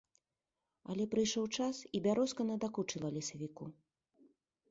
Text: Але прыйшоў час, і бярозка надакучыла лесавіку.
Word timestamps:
Але 0.93 1.03
прыйшоў 1.11 1.45
час, 1.57 1.75
і 1.97 2.01
бярозка 2.07 2.41
надакучыла 2.51 3.07
лесавіку. 3.17 3.63